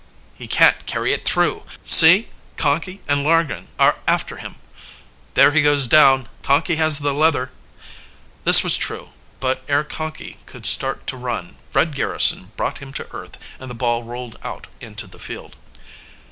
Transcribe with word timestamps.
"He 0.33 0.47
can't 0.47 0.87
carry 0.87 1.13
it 1.13 1.25
through! 1.25 1.61
See, 1.83 2.29
Conkey 2.57 3.01
and 3.07 3.21
Largren 3.23 3.67
are 3.77 3.97
after 4.07 4.37
him!" 4.37 4.55
"There 5.35 5.51
he 5.51 5.61
goes 5.61 5.85
down! 5.85 6.27
Conkey 6.41 6.77
has 6.77 6.97
the 6.97 7.13
leather!" 7.13 7.51
This 8.43 8.63
was 8.63 8.77
true, 8.77 9.11
but 9.39 9.63
ere 9.67 9.83
Conkey 9.83 10.37
could 10.47 10.65
start 10.65 11.05
to 11.05 11.15
run 11.17 11.57
Fred 11.69 11.93
Garrison 11.93 12.51
brought 12.57 12.79
him 12.79 12.91
to 12.93 13.11
earth 13.13 13.37
and 13.59 13.69
the 13.69 13.75
ball 13.75 14.01
rolled 14.01 14.39
out 14.41 14.65
into 14.79 15.05
the 15.05 15.19
field. 15.19 15.55